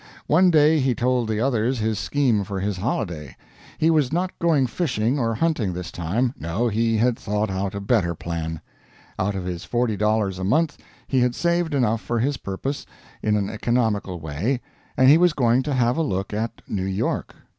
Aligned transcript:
One 0.25 0.49
day 0.49 0.79
he 0.79 0.95
told 0.95 1.29
the 1.29 1.39
others 1.39 1.77
his 1.77 1.99
scheme 1.99 2.43
for 2.43 2.59
his 2.59 2.77
holiday. 2.77 3.37
He 3.77 3.91
was 3.91 4.11
not 4.11 4.31
going 4.39 4.65
fishing 4.65 5.19
or 5.19 5.35
hunting 5.35 5.73
this 5.73 5.91
time 5.91 6.33
no, 6.39 6.69
he 6.69 6.97
had 6.97 7.19
thought 7.19 7.51
out 7.51 7.75
a 7.75 7.79
better 7.79 8.15
plan. 8.15 8.61
Out 9.19 9.35
of 9.35 9.45
his 9.45 9.63
$40 9.63 10.39
a 10.39 10.43
month 10.43 10.79
he 11.05 11.19
had 11.19 11.35
saved 11.35 11.75
enough 11.75 12.01
for 12.01 12.17
his 12.17 12.37
purpose, 12.37 12.87
in 13.21 13.35
an 13.37 13.47
economical 13.47 14.19
way, 14.19 14.59
and 14.97 15.07
he 15.07 15.19
was 15.19 15.33
going 15.33 15.61
to 15.61 15.73
have 15.75 15.97
a 15.97 16.01
look 16.01 16.33
at 16.33 16.63
New 16.67 16.83
York. 16.87 17.35